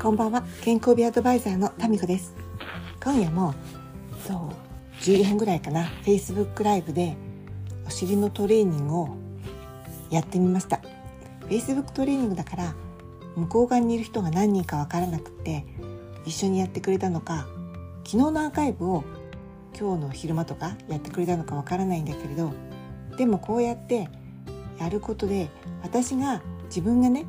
[0.00, 0.44] こんばんは。
[0.62, 2.32] 健康美アドバイザーのタミコです。
[3.02, 3.52] 今夜も
[4.24, 5.86] そう12分ぐらいかな。
[6.04, 7.16] Facebook ライブで
[7.84, 9.16] お尻のトレーニングを
[10.08, 10.80] やってみました。
[11.48, 12.74] Facebook トレーニングだから
[13.34, 15.66] 向こう側にいる人が何人かわからなくて
[16.24, 17.48] 一緒にやってくれたのか
[18.04, 19.02] 昨日のアーカイブを
[19.76, 22.52] 今日の昼間とかやってくれたのかわからないんだけれど
[23.16, 24.08] でもこうやって
[24.78, 25.50] やることで
[25.82, 27.26] 私が自分がね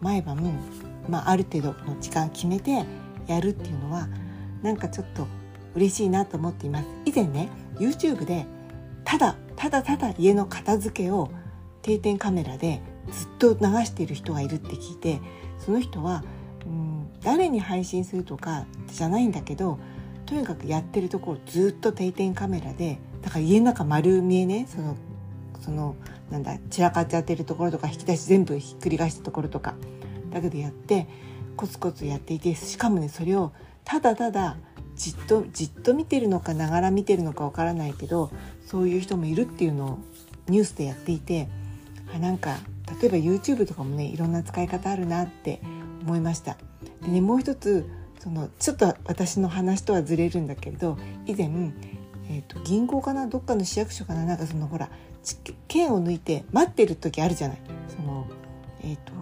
[0.00, 0.38] 毎晩、
[1.10, 2.84] まあ、ある程度の時間決めて
[3.26, 4.08] やるっていうのは
[4.62, 5.26] なんかちょっと
[5.74, 6.86] 嬉しいなと思っています。
[7.04, 8.46] 以前ね YouTube で
[9.04, 11.30] ただただただ家の片付けを
[11.82, 15.20] 定点カメラでずっと流している人がいるって聞いて
[15.58, 16.24] その人は
[16.66, 19.78] うん誰に配信するとかじゃないんだけど
[20.26, 24.96] とにかくやってるところずっと定点カメラでだから家の中丸見えねその
[25.60, 25.96] その
[26.30, 29.74] なんだ散らかっちゃってるところとか引き出し全部ひっくり返したところとか
[30.30, 31.06] だけでやって
[31.56, 33.52] コツコツやっていてしかもねそれを
[33.84, 34.56] ただただ
[34.96, 38.30] じっとじっと見てるのかながら見てるのかわからないけど
[38.66, 39.98] そういう人もいるっていうのを
[40.48, 41.48] ニュースでやっていて
[42.14, 42.58] あなんか
[43.00, 45.60] 例えば YouTube とかもねいろんな使い方あるなって
[46.02, 46.56] 思いました。
[47.02, 51.46] でねもう一つそのちょっと私の話とはずれるんだけれど以前、
[52.28, 54.90] えーと、銀行かなどっかの市役所かななんかそのほら
[55.68, 57.58] 券を抜いて待ってる時あるじゃない。
[57.88, 58.26] その
[58.82, 59.12] えーと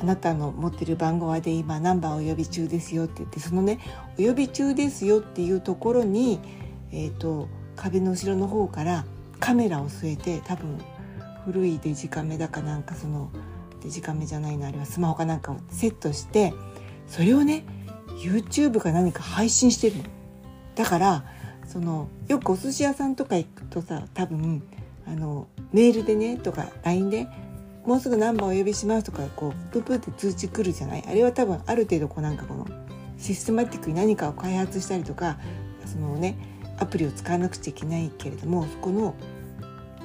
[0.00, 3.80] あなたの持ってる番号はで今何番お呼び中ですよって言ってそのね
[4.18, 6.38] お呼び中ですよっていうところに、
[6.92, 9.04] えーと、壁の後ろの方から
[9.40, 10.78] カメラを据えて多分
[11.44, 13.30] 古いデジカメだかなんかその
[13.82, 16.52] デジカメじゃないのあれはスマホかなんかをセットして
[17.06, 17.64] それをね
[18.22, 20.04] YouTube か何か配信してるの。
[20.74, 21.24] だから
[21.66, 24.62] そのよくお寿司屋さんとか行くとさ多分
[25.06, 27.28] あのメールでねとか LINE で
[27.88, 31.04] もうすぐナンバーお呼びしますとかこうププって通知来るじゃない？
[31.08, 32.66] あれは多分ある程度こうなんかこの
[33.16, 35.38] システマティックに何かを開発したりとか
[35.86, 36.36] そのね
[36.78, 39.14] アプリを使わなくちゃいけないけれどもそこの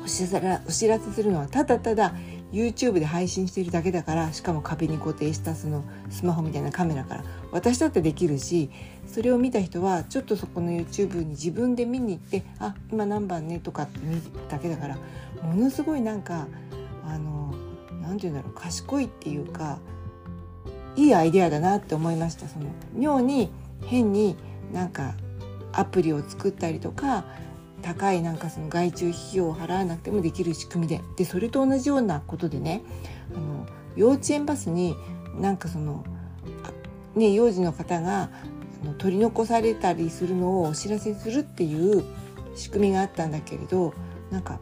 [0.02, 2.14] お知らお知らせするのはただただ
[2.54, 8.70] YouTube で配信しているだけだからしかも壁に固定したそのスマホみたいなカメラから私だってできるし
[9.08, 14.98] それを見た人はちょっとそこの YouTube に自分で見に行って「あ今何番ね」とかって見るだけだから
[15.42, 16.48] ものすごいなんか
[17.06, 17.53] あの
[18.04, 19.80] 何て言うんだろう賢いっていうか
[20.96, 22.48] いいアイデアだなって思いました。
[22.48, 23.50] その妙に
[23.86, 24.36] 変に
[24.72, 25.16] なんか
[25.72, 27.26] アプリを作ったりとか
[27.82, 31.02] 高いなんかその外注費用を払わなくてもできる仕組みで。
[31.18, 32.84] でそれと同じようなことでね
[33.36, 33.66] あの
[33.96, 34.96] 幼稚園バスに
[35.40, 36.04] なんかその、
[37.16, 38.30] ね、幼児の方が
[38.98, 42.04] 取り残されたりするのをお知らせするっていう
[42.56, 43.94] 仕組みがあったんだけれど
[44.32, 44.60] なんか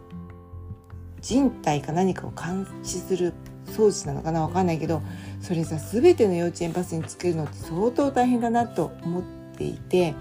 [1.21, 3.33] 人体か何かを監視する
[3.65, 5.01] 装置なのかな分かんないけど
[5.39, 9.23] それさ全ての幼稚園バスにつけるのって相当大変だなと思っ
[9.55, 10.13] ていて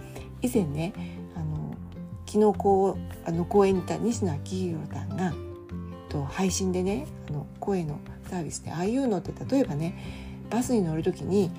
[0.43, 0.93] 以前ね
[1.37, 1.75] あの
[2.27, 5.33] 昨日こうあの公演にいた西野昭弘さんが、えっ
[6.09, 9.99] と、配信でねあの声のサービスでああいうのって例えばね
[10.51, 11.51] バスに乗る時に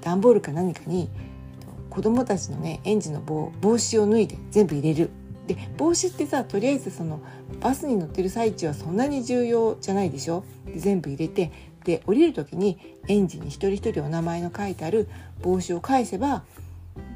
[0.00, 5.10] 段ボールか何かに、えっと、子供たちのね園児の帽帽子を脱いで全部入れる。
[5.48, 7.20] で帽子ってさとりあえずその
[7.60, 10.44] バスに乗ってる最中はそんなに重要じゃないでしょ？
[10.66, 11.50] で全部入れて
[11.84, 12.78] で降りる時に
[13.08, 15.08] 園児に一人一人お名前の書いてある
[15.42, 16.44] 帽子を返せば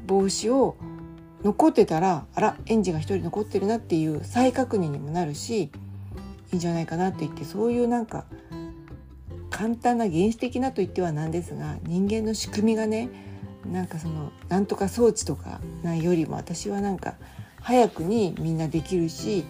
[0.07, 0.75] 帽子を
[1.43, 5.69] 残ってたらあら園児が一人残ってるなっていう再確認にもなるしい
[6.53, 8.25] いんじゃないかなって言ってそういうなんか
[9.49, 13.09] 簡単な原始的なと言ってはなんですが人間の仕組みがね
[13.71, 17.15] なんかそのなんとか装置とかないよりも私はなんか
[17.63, 19.45] 早くにみんなできるし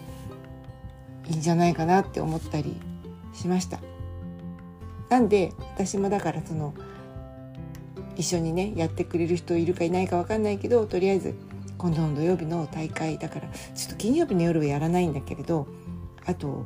[1.28, 2.80] いいんじゃないかなって思ったり
[3.32, 3.80] しました。
[5.08, 6.74] なんで私もだからその
[8.16, 11.34] 一緒にねやってくれる人いるかいないか分かんないけどとりあえず
[11.76, 15.66] 今度の土曜日の大会だからちょっと金曜日の夜はやらないんだけれど
[16.24, 16.64] あと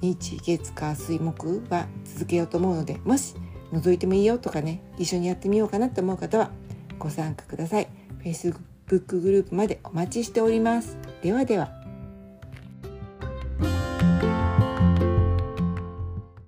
[0.00, 3.34] 日月火水木は続けようと思うのでもし
[3.72, 6.50] 覗いてもいいよとかね一緒にやってみようかなと思う方は
[6.98, 7.88] ご参加ください。
[8.22, 8.60] Facebook
[8.90, 10.98] ブックグループまでお待ちしております。
[11.22, 11.79] ではでは。